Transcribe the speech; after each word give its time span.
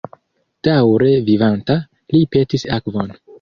Daŭre 0.67 1.11
vivanta, 1.27 1.75
li 2.15 2.23
petis 2.37 2.67
akvon. 2.81 3.15